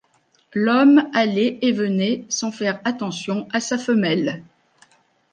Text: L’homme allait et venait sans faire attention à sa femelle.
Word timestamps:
L’homme 0.55 1.11
allait 1.13 1.59
et 1.61 1.71
venait 1.71 2.25
sans 2.27 2.51
faire 2.51 2.81
attention 2.85 3.47
à 3.53 3.59
sa 3.59 3.77
femelle. 3.77 4.43